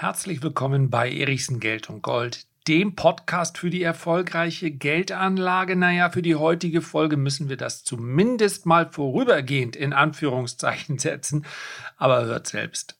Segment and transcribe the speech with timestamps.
[0.00, 5.74] Herzlich willkommen bei Erichsen Geld und Gold, dem Podcast für die erfolgreiche Geldanlage.
[5.74, 11.44] Naja, für die heutige Folge müssen wir das zumindest mal vorübergehend in Anführungszeichen setzen,
[11.96, 12.96] aber hört selbst.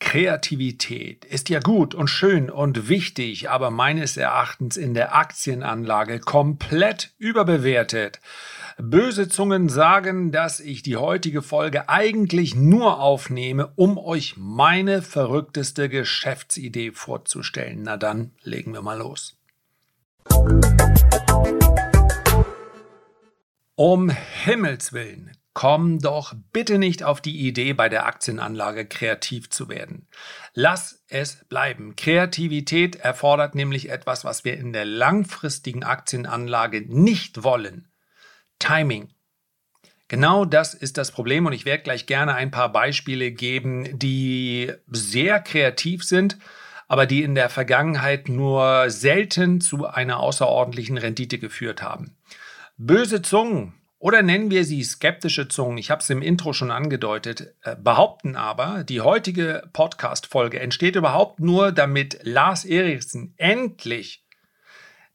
[0.00, 7.14] Kreativität ist ja gut und schön und wichtig, aber meines Erachtens in der Aktienanlage komplett
[7.16, 8.20] überbewertet.
[8.80, 15.88] Böse Zungen sagen, dass ich die heutige Folge eigentlich nur aufnehme, um euch meine verrückteste
[15.88, 17.82] Geschäftsidee vorzustellen.
[17.82, 19.36] Na dann, legen wir mal los.
[23.74, 29.68] Um Himmels willen, komm doch bitte nicht auf die Idee, bei der Aktienanlage kreativ zu
[29.68, 30.06] werden.
[30.54, 31.96] Lass es bleiben.
[31.96, 37.88] Kreativität erfordert nämlich etwas, was wir in der langfristigen Aktienanlage nicht wollen.
[38.58, 39.08] Timing.
[40.08, 44.72] Genau das ist das Problem und ich werde gleich gerne ein paar Beispiele geben, die
[44.86, 46.38] sehr kreativ sind,
[46.88, 52.16] aber die in der Vergangenheit nur selten zu einer außerordentlichen Rendite geführt haben.
[52.78, 57.54] Böse Zungen oder nennen wir sie skeptische Zungen, ich habe es im Intro schon angedeutet,
[57.62, 64.24] äh, behaupten aber, die heutige Podcast-Folge entsteht überhaupt nur, damit Lars Eriksen endlich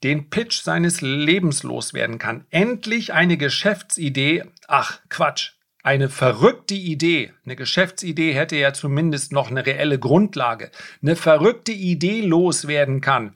[0.03, 2.45] den Pitch seines Lebens loswerden kann.
[2.49, 4.43] Endlich eine Geschäftsidee.
[4.67, 5.53] Ach, Quatsch.
[5.81, 7.33] Eine verrückte Idee.
[7.45, 10.71] Eine Geschäftsidee hätte ja zumindest noch eine reelle Grundlage.
[11.01, 13.33] Eine verrückte Idee loswerden kann.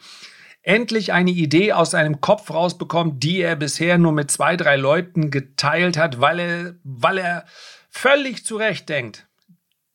[0.61, 5.31] Endlich eine Idee aus seinem Kopf rausbekommt, die er bisher nur mit zwei, drei Leuten
[5.31, 7.45] geteilt hat, weil er, weil er
[7.89, 9.27] völlig zurecht denkt.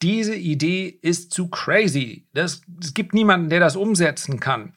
[0.02, 2.26] Diese Idee ist zu crazy.
[2.32, 4.74] Das, es gibt niemanden, der das umsetzen kann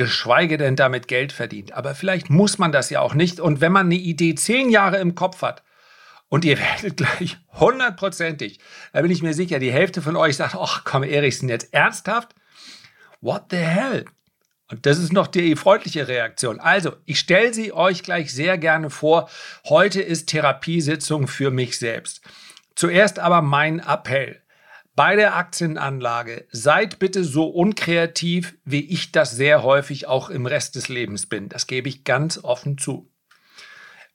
[0.00, 1.72] geschweige denn damit Geld verdient.
[1.72, 3.38] Aber vielleicht muss man das ja auch nicht.
[3.38, 5.62] Und wenn man eine Idee zehn Jahre im Kopf hat
[6.30, 8.60] und ihr werdet gleich hundertprozentig,
[8.94, 12.34] da bin ich mir sicher, die Hälfte von euch sagt, ach komm, Erichsen, jetzt ernsthaft?
[13.20, 14.06] What the hell?
[14.70, 16.60] Und das ist noch die freundliche Reaktion.
[16.60, 19.28] Also, ich stelle sie euch gleich sehr gerne vor.
[19.68, 22.22] Heute ist Therapiesitzung für mich selbst.
[22.74, 24.40] Zuerst aber mein Appell
[25.00, 30.74] bei der Aktienanlage seid bitte so unkreativ, wie ich das sehr häufig auch im Rest
[30.74, 31.48] des Lebens bin.
[31.48, 33.10] Das gebe ich ganz offen zu.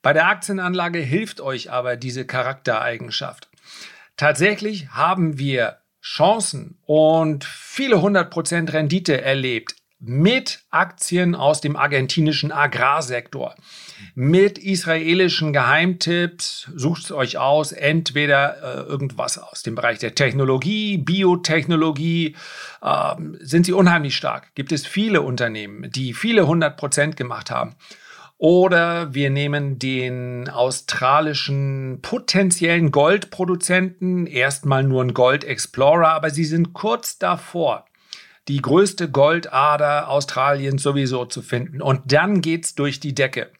[0.00, 3.48] Bei der Aktienanlage hilft euch aber diese Charaktereigenschaft.
[4.16, 12.52] Tatsächlich haben wir Chancen und viele hundert Prozent Rendite erlebt mit Aktien aus dem argentinischen
[12.52, 13.54] Agrarsektor,
[14.14, 20.98] mit israelischen Geheimtipps, sucht es euch aus, entweder äh, irgendwas aus dem Bereich der Technologie,
[20.98, 22.36] Biotechnologie,
[22.82, 24.54] äh, sind sie unheimlich stark.
[24.54, 27.74] Gibt es viele Unternehmen, die viele hundert Prozent gemacht haben.
[28.38, 36.74] Oder wir nehmen den australischen potenziellen Goldproduzenten, erstmal nur ein Gold Explorer, aber sie sind
[36.74, 37.86] kurz davor,
[38.48, 41.82] die größte Goldader Australiens sowieso zu finden.
[41.82, 43.50] Und dann geht's durch die Decke.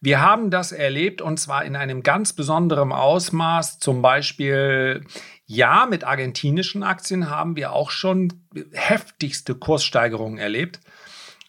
[0.00, 3.80] Wir haben das erlebt und zwar in einem ganz besonderen Ausmaß.
[3.80, 5.04] Zum Beispiel,
[5.44, 10.80] ja, mit argentinischen Aktien haben wir auch schon heftigste Kurssteigerungen erlebt.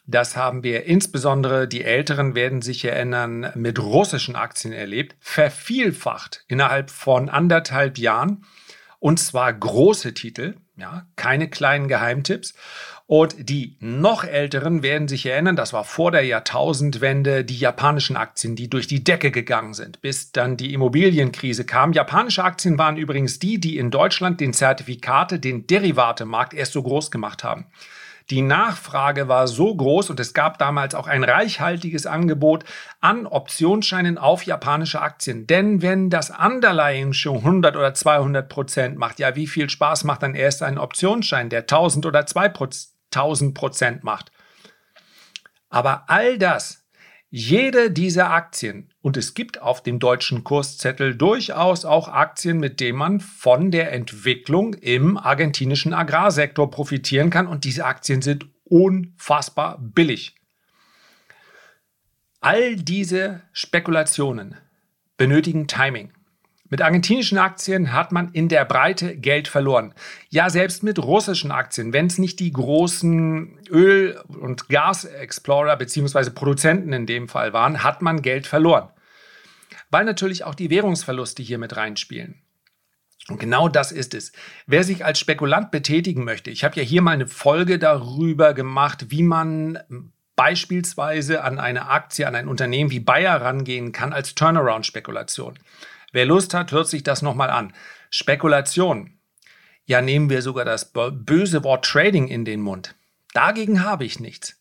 [0.07, 5.15] Das haben wir insbesondere, die Älteren werden sich erinnern, mit russischen Aktien erlebt.
[5.19, 8.43] Vervielfacht innerhalb von anderthalb Jahren.
[8.97, 10.55] Und zwar große Titel.
[10.79, 12.53] Ja, keine kleinen Geheimtipps.
[13.05, 18.55] Und die noch älteren werden sich erinnern, das war vor der Jahrtausendwende die japanischen Aktien,
[18.55, 21.91] die durch die Decke gegangen sind, bis dann die Immobilienkrise kam.
[21.91, 27.09] Japanische Aktien waren übrigens die, die in Deutschland den Zertifikate, den Derivatemarkt erst so groß
[27.09, 27.65] gemacht haben.
[28.29, 32.63] Die Nachfrage war so groß und es gab damals auch ein reichhaltiges Angebot
[33.01, 35.47] an Optionsscheinen auf japanische Aktien.
[35.47, 40.21] Denn wenn das Underlying schon 100 oder 200 Prozent macht, ja, wie viel Spaß macht
[40.21, 44.31] dann erst ein Optionsschein, der 1000 oder 2000 Prozent macht?
[45.69, 46.85] Aber all das
[47.31, 52.97] jede dieser Aktien, und es gibt auf dem deutschen Kurszettel durchaus auch Aktien, mit denen
[52.97, 60.35] man von der Entwicklung im argentinischen Agrarsektor profitieren kann, und diese Aktien sind unfassbar billig.
[62.41, 64.55] All diese Spekulationen
[65.17, 66.13] benötigen Timing.
[66.69, 69.93] Mit argentinischen Aktien hat man in der Breite Geld verloren.
[70.29, 76.29] Ja, selbst mit russischen Aktien, wenn es nicht die großen Öl- und Gas-Explorer bzw.
[76.29, 78.89] Produzenten in dem Fall waren, hat man Geld verloren.
[79.89, 82.41] Weil natürlich auch die Währungsverluste hier mit reinspielen.
[83.29, 84.31] Und genau das ist es.
[84.67, 89.07] Wer sich als Spekulant betätigen möchte, ich habe ja hier mal eine Folge darüber gemacht,
[89.09, 89.79] wie man
[90.35, 95.59] beispielsweise an eine Aktie, an ein Unternehmen wie Bayer rangehen kann als Turnaround-Spekulation.
[96.11, 97.73] Wer Lust hat, hört sich das nochmal an.
[98.09, 99.19] Spekulation.
[99.85, 102.95] Ja, nehmen wir sogar das böse Wort Trading in den Mund.
[103.33, 104.55] Dagegen habe ich nichts.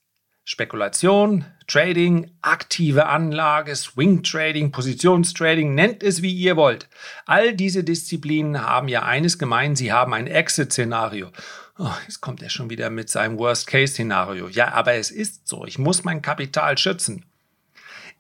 [0.45, 6.89] Spekulation, Trading, aktive Anlage, Swing Trading, Positionstrading, nennt es wie ihr wollt.
[7.27, 11.31] All diese Disziplinen haben ja eines gemein, sie haben ein Exit-Szenario.
[11.79, 14.49] Oh, jetzt kommt er schon wieder mit seinem Worst-Case-Szenario.
[14.49, 17.27] Ja, aber es ist so, ich muss mein Kapital schützen.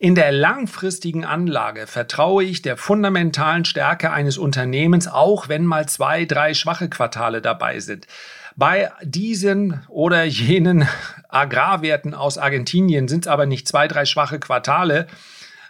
[0.00, 6.25] In der langfristigen Anlage vertraue ich der fundamentalen Stärke eines Unternehmens, auch wenn mal zwei,
[6.25, 8.06] drei schwache Quartale dabei sind.
[8.55, 10.87] Bei diesen oder jenen
[11.29, 15.09] Agrarwerten aus Argentinien sind es aber nicht zwei, drei schwache Quartale,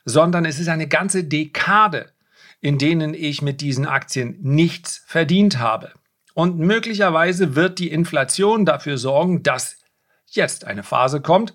[0.04, 2.12] sondern es ist eine ganze Dekade,
[2.60, 5.92] in denen ich mit diesen Aktien nichts verdient habe.
[6.34, 9.78] Und möglicherweise wird die Inflation dafür sorgen, dass
[10.26, 11.54] jetzt eine Phase kommt,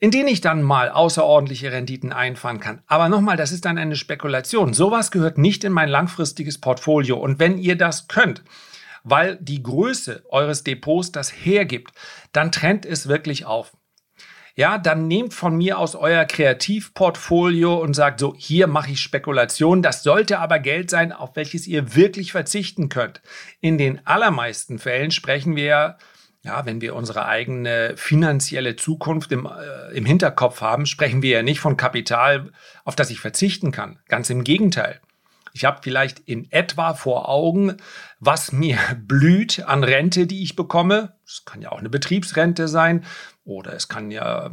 [0.00, 2.82] in denen ich dann mal außerordentliche Renditen einfahren kann.
[2.86, 4.74] Aber nochmal, das ist dann eine Spekulation.
[4.74, 7.16] Sowas gehört nicht in mein langfristiges Portfolio.
[7.16, 8.42] Und wenn ihr das könnt,
[9.04, 11.92] weil die Größe eures Depots das hergibt,
[12.32, 13.72] dann trennt es wirklich auf.
[14.56, 19.82] Ja, dann nehmt von mir aus euer Kreativportfolio und sagt so, hier mache ich Spekulation.
[19.82, 23.20] Das sollte aber Geld sein, auf welches ihr wirklich verzichten könnt.
[23.60, 25.98] In den allermeisten Fällen sprechen wir
[26.44, 31.42] ja, wenn wir unsere eigene finanzielle Zukunft im, äh, im Hinterkopf haben, sprechen wir ja
[31.42, 32.52] nicht von Kapital,
[32.84, 33.98] auf das ich verzichten kann.
[34.08, 35.00] Ganz im Gegenteil.
[35.54, 37.78] Ich habe vielleicht in etwa vor Augen,
[38.20, 41.14] was mir blüht an Rente, die ich bekomme.
[41.26, 43.04] Es kann ja auch eine Betriebsrente sein
[43.44, 44.50] oder es kann ja,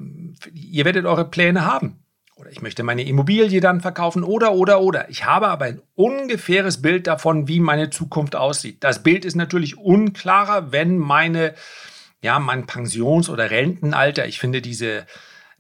[0.53, 2.05] ihr werdet eure Pläne haben.
[2.41, 5.07] Oder ich möchte meine Immobilie dann verkaufen oder, oder, oder.
[5.11, 8.83] Ich habe aber ein ungefähres Bild davon, wie meine Zukunft aussieht.
[8.83, 11.53] Das Bild ist natürlich unklarer, wenn meine,
[12.19, 15.05] ja, mein Pensions- oder Rentenalter, ich finde diese,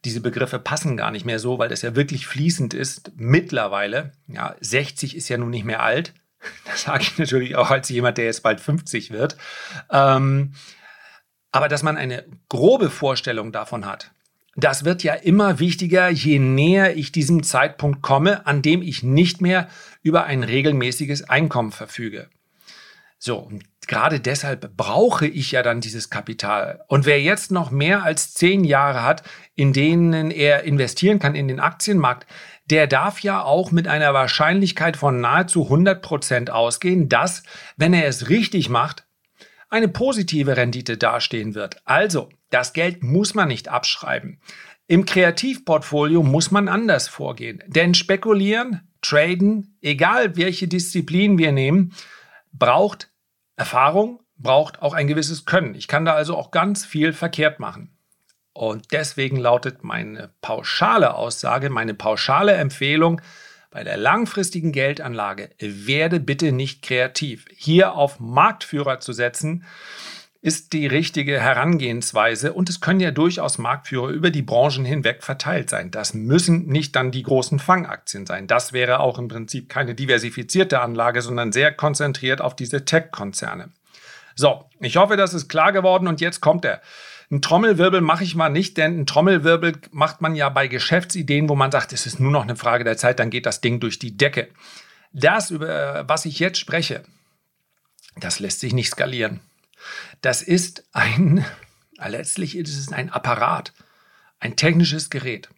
[0.05, 4.13] diese Begriffe passen gar nicht mehr so, weil das ja wirklich fließend ist mittlerweile.
[4.25, 6.15] Ja, 60 ist ja nun nicht mehr alt.
[6.65, 9.37] Das sage ich natürlich auch als jemand, der jetzt bald 50 wird.
[9.91, 10.53] Ähm,
[11.51, 14.09] aber dass man eine grobe Vorstellung davon hat,
[14.55, 19.41] das wird ja immer wichtiger, je näher ich diesem Zeitpunkt komme, an dem ich nicht
[19.41, 19.67] mehr
[20.01, 22.29] über ein regelmäßiges Einkommen verfüge.
[23.17, 26.83] So, und gerade deshalb brauche ich ja dann dieses Kapital.
[26.87, 29.23] Und wer jetzt noch mehr als zehn Jahre hat,
[29.55, 32.25] in denen er investieren kann in den Aktienmarkt,
[32.65, 37.43] der darf ja auch mit einer Wahrscheinlichkeit von nahezu 100 Prozent ausgehen, dass,
[37.77, 39.05] wenn er es richtig macht,
[39.69, 41.77] eine positive Rendite dastehen wird.
[41.85, 44.39] Also, das Geld muss man nicht abschreiben.
[44.87, 47.63] Im Kreativportfolio muss man anders vorgehen.
[47.67, 51.93] Denn spekulieren, traden, egal welche Disziplin wir nehmen,
[52.53, 53.09] braucht
[53.55, 55.75] Erfahrung braucht auch ein gewisses Können.
[55.75, 57.95] Ich kann da also auch ganz viel verkehrt machen.
[58.53, 63.21] Und deswegen lautet meine pauschale Aussage, meine pauschale Empfehlung
[63.69, 67.45] bei der langfristigen Geldanlage, werde bitte nicht kreativ.
[67.55, 69.63] Hier auf Marktführer zu setzen,
[70.41, 75.69] ist die richtige Herangehensweise und es können ja durchaus Marktführer über die Branchen hinweg verteilt
[75.69, 75.91] sein.
[75.91, 78.47] Das müssen nicht dann die großen Fangaktien sein.
[78.47, 83.69] Das wäre auch im Prinzip keine diversifizierte Anlage, sondern sehr konzentriert auf diese Tech-Konzerne.
[84.35, 86.81] So, ich hoffe, das ist klar geworden und jetzt kommt er.
[87.29, 91.55] Ein Trommelwirbel mache ich mal nicht, denn ein Trommelwirbel macht man ja bei Geschäftsideen, wo
[91.55, 93.99] man sagt, es ist nur noch eine Frage der Zeit, dann geht das Ding durch
[93.99, 94.47] die Decke.
[95.13, 97.03] Das, über was ich jetzt spreche,
[98.17, 99.39] das lässt sich nicht skalieren.
[100.21, 101.45] Das ist ein,
[102.05, 103.73] letztlich ist es ein Apparat,
[104.39, 105.49] ein technisches Gerät.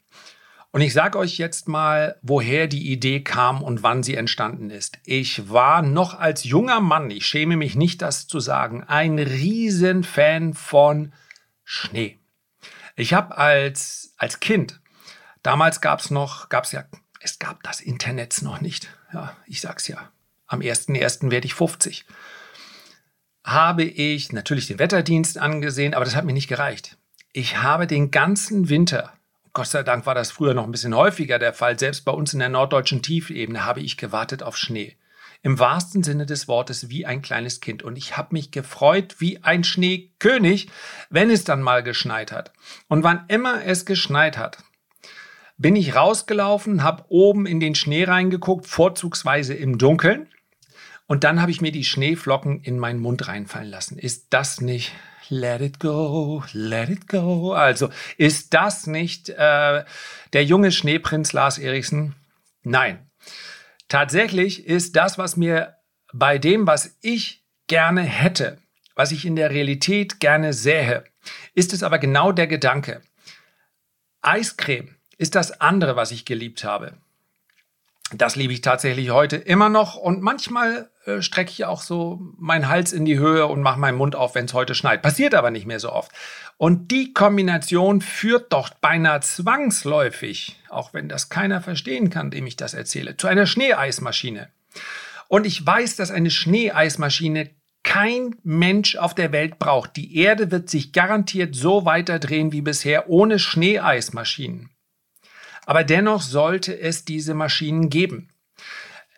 [0.71, 4.97] Und ich sage euch jetzt mal, woher die Idee kam und wann sie entstanden ist.
[5.05, 10.55] Ich war noch als junger Mann, ich schäme mich nicht, das zu sagen, ein Riesenfan
[10.55, 11.13] von
[11.63, 12.19] Schnee.
[12.95, 14.81] Ich habe als, als Kind,
[15.43, 16.85] damals gab es noch, gab es ja,
[17.19, 18.89] es gab das Internet noch nicht.
[19.13, 20.11] Ja, ich sag's ja.
[20.47, 21.29] Am 1.1.
[21.29, 22.05] werde ich 50
[23.43, 26.97] habe ich natürlich den Wetterdienst angesehen, aber das hat mir nicht gereicht.
[27.33, 29.13] Ich habe den ganzen Winter,
[29.53, 32.33] Gott sei Dank war das früher noch ein bisschen häufiger der Fall, selbst bei uns
[32.33, 34.95] in der norddeutschen Tiefebene habe ich gewartet auf Schnee.
[35.43, 37.83] Im wahrsten Sinne des Wortes wie ein kleines Kind.
[37.83, 40.69] Und ich habe mich gefreut wie ein Schneekönig,
[41.09, 42.53] wenn es dann mal geschneit hat.
[42.87, 44.59] Und wann immer es geschneit hat,
[45.57, 50.29] bin ich rausgelaufen, habe oben in den Schnee reingeguckt, vorzugsweise im Dunkeln.
[51.07, 53.97] Und dann habe ich mir die Schneeflocken in meinen Mund reinfallen lassen.
[53.97, 54.93] Ist das nicht
[55.29, 57.53] Let it go, let it go.
[57.53, 59.83] Also ist das nicht äh,
[60.33, 62.15] der junge Schneeprinz Lars Eriksen?
[62.63, 63.09] Nein.
[63.87, 65.75] Tatsächlich ist das, was mir
[66.13, 68.59] bei dem, was ich gerne hätte,
[68.95, 71.03] was ich in der Realität gerne sähe,
[71.53, 73.01] ist es aber genau der Gedanke.
[74.21, 76.97] Eiscreme ist das andere, was ich geliebt habe.
[78.11, 82.69] Das liebe ich tatsächlich heute immer noch und manchmal äh, strecke ich auch so meinen
[82.69, 85.01] Hals in die Höhe und mache meinen Mund auf, wenn es heute schneit.
[85.01, 86.11] Passiert aber nicht mehr so oft.
[86.57, 92.55] Und die Kombination führt doch beinahe zwangsläufig, auch wenn das keiner verstehen kann, dem ich
[92.55, 94.49] das erzähle, zu einer Schneeeismaschine.
[95.27, 97.49] Und ich weiß, dass eine Schneeeismaschine
[97.83, 99.95] kein Mensch auf der Welt braucht.
[99.95, 104.69] Die Erde wird sich garantiert so weiterdrehen wie bisher ohne Schneeeismaschinen.
[105.65, 108.29] Aber dennoch sollte es diese Maschinen geben.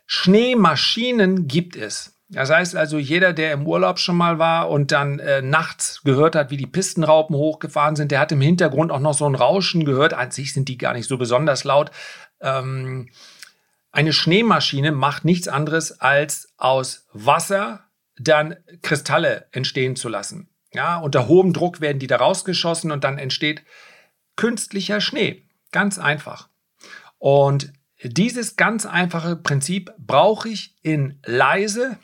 [0.05, 2.15] Schneemaschinen gibt es.
[2.29, 6.35] Das heißt also, jeder, der im Urlaub schon mal war und dann äh, nachts gehört
[6.35, 9.85] hat, wie die Pistenraupen hochgefahren sind, der hat im Hintergrund auch noch so ein Rauschen
[9.85, 10.13] gehört.
[10.13, 11.91] An sich sind die gar nicht so besonders laut.
[12.41, 13.09] Ähm,
[13.91, 17.85] eine Schneemaschine macht nichts anderes, als aus Wasser
[18.17, 20.49] dann Kristalle entstehen zu lassen.
[20.73, 23.63] Ja, unter hohem Druck werden die da rausgeschossen und dann entsteht
[24.35, 25.44] künstlicher Schnee.
[25.75, 26.47] Ganz einfach.
[27.17, 31.97] Und dieses ganz einfache Prinzip brauche ich in leise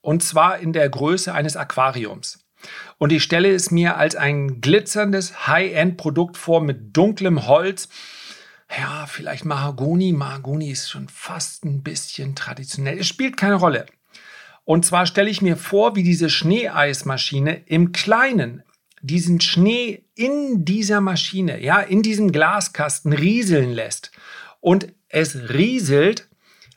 [0.00, 2.38] und zwar in der Größe eines Aquariums.
[2.96, 7.90] Und ich stelle es mir als ein glitzerndes High-End-Produkt vor mit dunklem Holz.
[8.78, 10.12] Ja, vielleicht Mahagoni.
[10.12, 12.98] Mahagoni ist schon fast ein bisschen traditionell.
[12.98, 13.84] Es spielt keine Rolle.
[14.64, 18.62] Und zwar stelle ich mir vor, wie diese Schneeeismaschine im Kleinen
[19.02, 24.12] diesen Schnee in dieser Maschine, ja, in diesem Glaskasten rieseln lässt.
[24.60, 26.28] Und es rieselt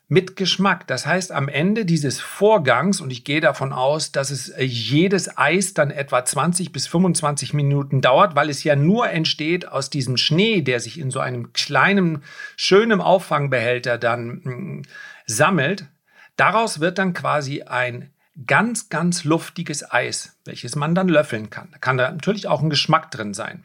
[0.07, 0.85] mit Geschmack.
[0.87, 5.37] Das heißt, am Ende dieses Vorgangs, und ich gehe davon aus, dass es äh, jedes
[5.37, 10.17] Eis dann etwa 20 bis 25 Minuten dauert, weil es ja nur entsteht aus diesem
[10.17, 12.23] Schnee, der sich in so einem kleinen,
[12.55, 14.81] schönen Auffangbehälter dann mh, mm,
[15.25, 15.85] sammelt.
[16.37, 18.11] Daraus wird dann quasi ein
[18.47, 21.69] ganz, ganz luftiges Eis, welches man dann löffeln kann.
[21.71, 23.63] Da kann da natürlich auch ein Geschmack drin sein.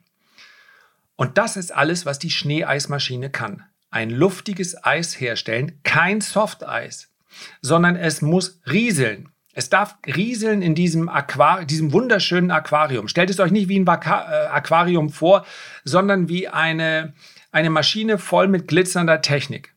[1.17, 3.65] Und das ist alles, was die Schneeeismaschine kann.
[3.91, 7.13] Ein luftiges Eis herstellen, kein Softeis,
[7.61, 9.29] sondern es muss rieseln.
[9.53, 13.09] Es darf rieseln in diesem, Aquar diesem wunderschönen Aquarium.
[13.09, 15.45] Stellt es euch nicht wie ein äh, Aquarium vor,
[15.85, 17.15] sondern wie eine,
[17.51, 19.75] eine Maschine voll mit glitzernder Technik.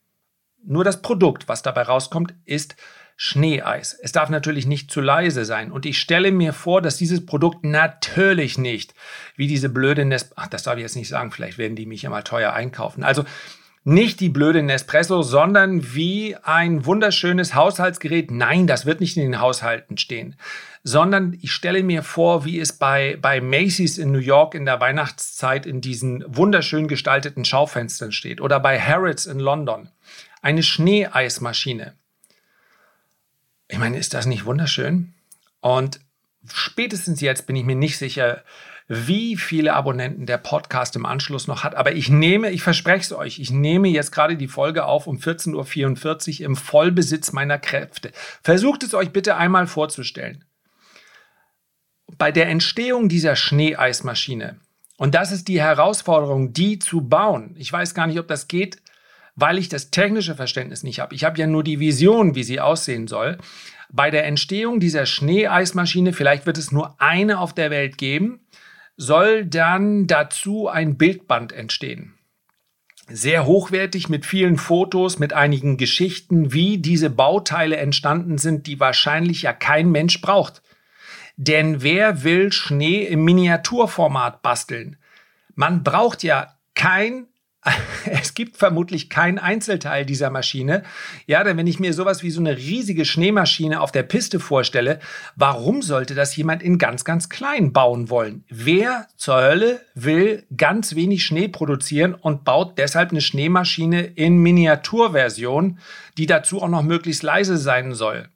[0.63, 2.75] Nur das Produkt, was dabei rauskommt, ist
[3.15, 3.97] Schneeeis.
[4.01, 5.71] Es darf natürlich nicht zu leise sein.
[5.71, 8.93] Und ich stelle mir vor, dass dieses Produkt natürlich nicht
[9.35, 12.01] wie diese blöde Nespresso, ach, das darf ich jetzt nicht sagen, vielleicht werden die mich
[12.01, 13.03] ja mal teuer einkaufen.
[13.03, 13.23] Also
[13.85, 18.31] nicht die blöde Nespresso, sondern wie ein wunderschönes Haushaltsgerät.
[18.31, 20.37] Nein, das wird nicht in den Haushalten stehen,
[20.83, 24.79] sondern ich stelle mir vor, wie es bei, bei Macy's in New York in der
[24.79, 29.89] Weihnachtszeit in diesen wunderschön gestalteten Schaufenstern steht oder bei Harrods in London.
[30.41, 31.93] Eine Schneeeismaschine
[33.73, 35.15] ich meine, ist das nicht wunderschön?
[35.59, 35.99] Und
[36.47, 38.43] spätestens jetzt bin ich mir nicht sicher,
[38.87, 41.73] wie viele Abonnenten der Podcast im Anschluss noch hat.
[41.73, 45.17] Aber ich nehme, ich verspreche es euch, ich nehme jetzt gerade die Folge auf um
[45.17, 48.11] 14.44 Uhr im Vollbesitz meiner Kräfte.
[48.43, 50.45] Versucht es euch bitte einmal vorzustellen.
[52.19, 54.59] Bei der Entstehung dieser Schneeeismaschine,
[54.97, 57.55] und das ist die Herausforderung, die zu bauen.
[57.57, 58.82] Ich weiß gar nicht, ob das geht
[59.35, 61.15] weil ich das technische Verständnis nicht habe.
[61.15, 63.37] Ich habe ja nur die Vision, wie sie aussehen soll.
[63.91, 68.41] Bei der Entstehung dieser Schneeeismaschine, vielleicht wird es nur eine auf der Welt geben,
[68.97, 72.13] soll dann dazu ein Bildband entstehen.
[73.09, 79.41] Sehr hochwertig mit vielen Fotos, mit einigen Geschichten, wie diese Bauteile entstanden sind, die wahrscheinlich
[79.41, 80.61] ja kein Mensch braucht.
[81.35, 84.97] Denn wer will Schnee im Miniaturformat basteln?
[85.55, 87.27] Man braucht ja kein
[88.05, 90.83] es gibt vermutlich kein Einzelteil dieser Maschine.
[91.27, 94.99] Ja, denn wenn ich mir sowas wie so eine riesige Schneemaschine auf der Piste vorstelle,
[95.35, 98.43] warum sollte das jemand in ganz, ganz klein bauen wollen?
[98.49, 105.79] Wer zur Hölle will ganz wenig Schnee produzieren und baut deshalb eine Schneemaschine in Miniaturversion,
[106.17, 108.27] die dazu auch noch möglichst leise sein soll?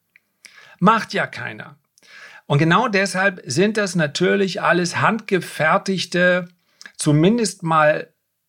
[0.79, 1.77] Macht ja keiner.
[2.45, 6.47] Und genau deshalb sind das natürlich alles handgefertigte,
[6.95, 8.07] zumindest mal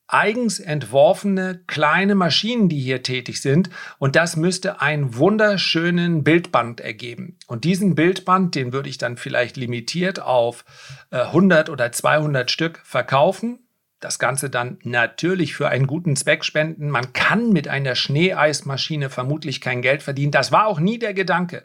[0.09, 3.71] eigens entworfene kleine Maschinen, die hier tätig sind.
[3.99, 7.37] Und das müsste einen wunderschönen Bildband ergeben.
[7.47, 10.65] Und diesen Bildband, den würde ich dann vielleicht limitiert auf
[11.11, 13.61] äh, 100 oder 200 Stück verkaufen.
[14.01, 16.89] Das Ganze dann natürlich für einen guten Zweck spenden.
[16.89, 20.33] Man kann mit einer Schneeeismaschine vermutlich kein Geld verdienen.
[20.33, 21.65] Das war auch nie der Gedanke.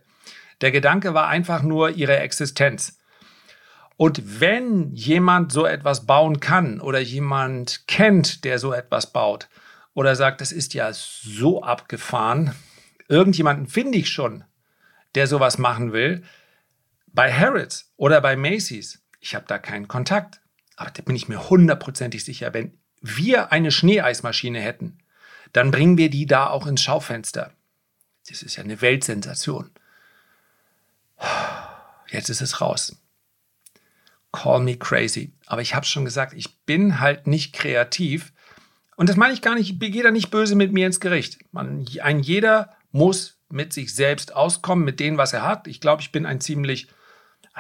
[0.62, 2.98] Der Gedanke war einfach nur ihre Existenz.
[3.98, 9.50] Und wenn jemand so etwas bauen kann oder jemand kennt, der so etwas baut
[9.94, 12.56] oder sagt, das ist ja so abgefahren,
[13.08, 14.44] irgendjemanden finde ich schon,
[15.16, 16.24] der sowas machen will,
[17.08, 20.42] bei Harrods oder bei Macy's, ich habe da keinen Kontakt,
[20.76, 24.98] aber da bin ich mir hundertprozentig sicher, wenn wir eine Schneeeismaschine hätten,
[25.52, 27.52] dann bringen wir die da auch ins Schaufenster.
[28.28, 29.70] Das ist ja eine Weltsensation.
[32.10, 33.03] Jetzt ist es raus.
[34.34, 35.32] Call me crazy.
[35.46, 38.34] Aber ich habe schon gesagt, ich bin halt nicht kreativ.
[38.98, 41.40] Und das meine ich gar nicht, ich gehe da nicht böse mit mir ins Gericht.
[41.52, 45.68] Man, ein jeder muss mit sich selbst auskommen, mit dem, was er hat.
[45.68, 46.88] Ich glaube, ich bin ein ziemlich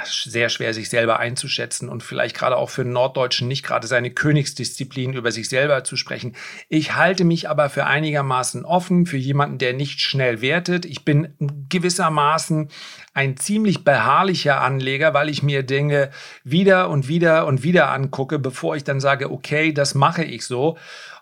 [0.04, 4.10] sehr schwer, sich selber einzuschätzen und vielleicht gerade auch für einen Norddeutschen nicht gerade seine
[4.10, 6.36] Königsdisziplin über sich selber zu sprechen.
[6.68, 10.86] Ich halte mich aber für einigermaßen offen, für jemanden, der nicht schnell wertet.
[10.86, 11.36] Ich bin
[11.70, 12.70] gewissermaßen
[13.14, 16.10] ein ziemlich beharrlicher Anleger, weil ich mir Dinge
[16.44, 20.78] wieder und wieder und wieder angucke, bevor ich dann sage, okay, das mache ich so.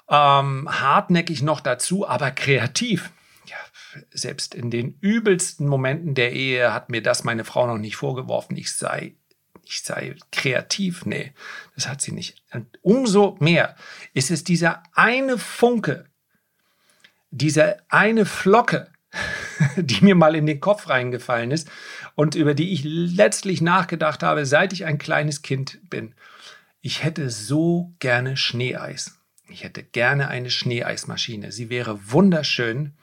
[0.10, 3.12] Ähm, hartnäckig noch dazu, aber kreativ
[4.12, 8.58] selbst in den übelsten Momenten der Ehe hat mir das meine Frau noch nicht vorgeworfen,
[8.58, 9.16] ich sei,
[9.66, 11.06] ich sei kreativ.
[11.06, 11.34] Nee,
[11.76, 12.42] das hat sie nicht.
[12.54, 13.76] Und umso mehr
[14.14, 16.06] ist es dieser eine Funke,
[17.32, 18.92] diese eine Flocke,
[19.78, 21.70] die mir mal in den Kopf reingefallen ist
[22.16, 26.16] und über die ich letztlich nachgedacht habe, seit ich ein kleines Kind bin.
[26.82, 29.20] Ich hätte so gerne Schneeeis.
[29.50, 31.52] Ich hätte gerne eine Schneeeismaschine.
[31.52, 32.94] Sie wäre wunderschön.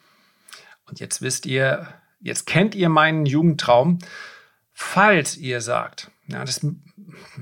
[0.88, 1.88] Und jetzt wisst ihr,
[2.20, 3.98] jetzt kennt ihr meinen Jugendtraum.
[4.72, 6.64] Falls ihr sagt, ja, das,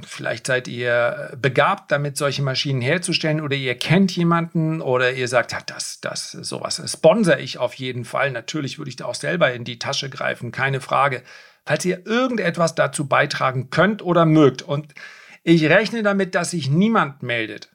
[0.07, 5.53] vielleicht seid ihr begabt damit, solche Maschinen herzustellen oder ihr kennt jemanden oder ihr sagt,
[5.53, 8.31] ja, das, das, sowas sponsere ich auf jeden Fall.
[8.31, 11.23] Natürlich würde ich da auch selber in die Tasche greifen, keine Frage.
[11.65, 14.95] Falls ihr irgendetwas dazu beitragen könnt oder mögt und
[15.43, 17.71] ich rechne damit, dass sich niemand meldet,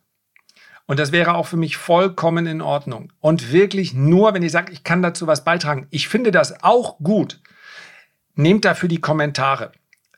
[0.92, 3.14] und das wäre auch für mich vollkommen in Ordnung.
[3.22, 5.88] Und wirklich nur, wenn ihr sagt, ich kann dazu was beitragen.
[5.90, 7.40] Ich finde das auch gut.
[8.36, 9.72] Nehmt dafür die Kommentare.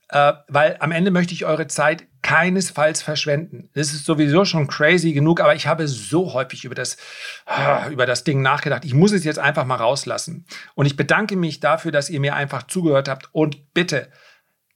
[0.09, 3.69] Äh, weil am Ende möchte ich eure Zeit keinesfalls verschwenden.
[3.75, 6.97] Das ist sowieso schon crazy genug, aber ich habe so häufig über das,
[7.45, 8.83] ah, über das Ding nachgedacht.
[8.83, 10.47] Ich muss es jetzt einfach mal rauslassen.
[10.73, 13.29] Und ich bedanke mich dafür, dass ihr mir einfach zugehört habt.
[13.31, 14.09] Und bitte,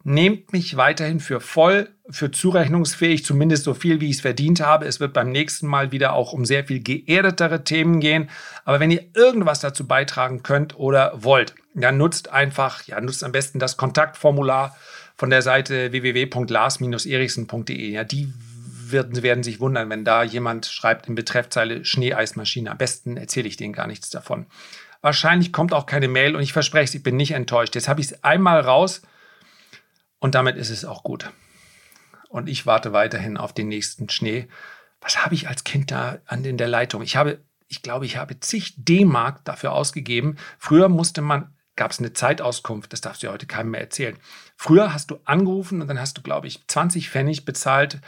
[0.08, 4.86] nehmt mich weiterhin für voll, für zurechnungsfähig, zumindest so viel, wie ich es verdient habe.
[4.86, 8.29] Es wird beim nächsten Mal wieder auch um sehr viel geerdetere Themen gehen.
[8.64, 13.34] Aber wenn ihr irgendwas dazu beitragen könnt oder wollt, dann nutzt einfach, ja, nutzt am
[13.34, 14.77] besten das Kontaktformular
[15.18, 17.92] von der Seite www.lars-erichsen.de.
[17.92, 18.31] Ja, die
[18.90, 22.72] werden, werden sich wundern, wenn da jemand schreibt in Betreffzeile Schneeeismaschine.
[22.72, 24.46] Am besten erzähle ich denen gar nichts davon.
[25.01, 27.75] Wahrscheinlich kommt auch keine Mail und ich verspreche es, ich bin nicht enttäuscht.
[27.75, 29.01] Jetzt habe ich es einmal raus
[30.20, 31.32] und damit ist es auch gut.
[32.30, 34.48] Und ich warte weiterhin auf den nächsten Schnee.
[35.00, 37.01] Was habe ich als Kind da an in der Leitung?
[37.01, 40.38] Ich habe, ich glaube, ich habe zig D-Mark dafür ausgegeben.
[40.58, 44.18] Früher musste man, gab es eine Zeitauskunft, das darfst du heute keinem mehr erzählen.
[44.56, 48.01] Früher hast du angerufen und dann hast du, glaube ich, 20 Pfennig bezahlt.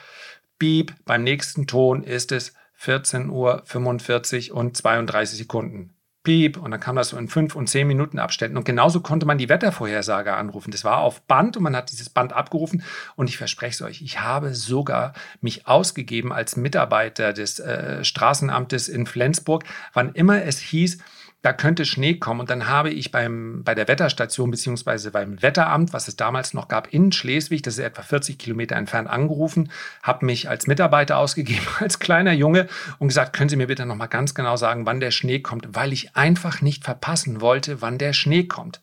[0.58, 6.96] Beep, beim nächsten Ton ist es 14.45 Uhr und 32 Sekunden piep und dann kam
[6.96, 8.58] das so in fünf und zehn Minuten Abständen.
[8.58, 10.72] Und genauso konnte man die Wettervorhersage anrufen.
[10.72, 12.84] Das war auf Band und man hat dieses Band abgerufen.
[13.16, 18.90] Und ich verspreche es euch, ich habe sogar mich ausgegeben als Mitarbeiter des äh, Straßenamtes
[18.90, 21.00] in Flensburg, wann immer es hieß,
[21.42, 22.42] da könnte Schnee kommen.
[22.42, 26.68] Und dann habe ich beim, bei der Wetterstation beziehungsweise beim Wetteramt, was es damals noch
[26.68, 29.72] gab, in Schleswig, das ist etwa 40 Kilometer entfernt, angerufen,
[30.04, 33.96] habe mich als Mitarbeiter ausgegeben, als kleiner Junge und gesagt, können Sie mir bitte noch
[33.96, 37.98] mal ganz genau sagen, wann der Schnee kommt, weil ich einfach nicht verpassen wollte, wann
[37.98, 38.82] der Schnee kommt.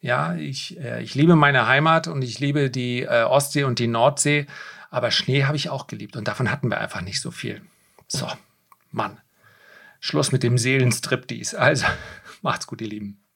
[0.00, 3.88] Ja, ich, äh, ich liebe meine Heimat und ich liebe die äh, Ostsee und die
[3.88, 4.46] Nordsee,
[4.90, 7.62] aber Schnee habe ich auch geliebt und davon hatten wir einfach nicht so viel.
[8.08, 8.28] So,
[8.90, 9.18] Mann.
[10.00, 11.58] Schluss mit dem Seelenstriptease.
[11.58, 11.86] Also,
[12.42, 13.26] macht's gut, ihr Lieben.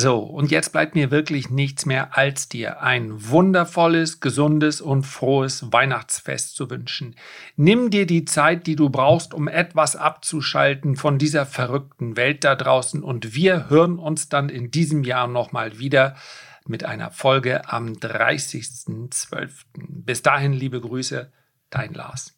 [0.00, 5.72] So, und jetzt bleibt mir wirklich nichts mehr, als dir ein wundervolles, gesundes und frohes
[5.72, 7.16] Weihnachtsfest zu wünschen.
[7.56, 12.54] Nimm dir die Zeit, die du brauchst, um etwas abzuschalten von dieser verrückten Welt da
[12.54, 16.14] draußen und wir hören uns dann in diesem Jahr nochmal wieder
[16.64, 19.50] mit einer Folge am 30.12.
[19.74, 21.32] Bis dahin, liebe Grüße,
[21.70, 22.36] dein Lars.